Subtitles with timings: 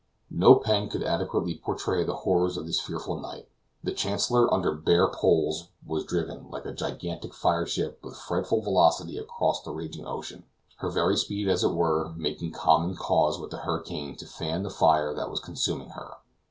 [0.31, 3.47] No pen could adequately portray the horrors of this fearful night.
[3.83, 9.19] The Chancellor under bare poles, was driven, like a gigantic fire ship with frightful velocity
[9.19, 10.45] across the raging ocean;
[10.77, 14.71] her very speed as it were, making common cause with the hurricane to fan the
[14.71, 16.15] fire that was consuming her.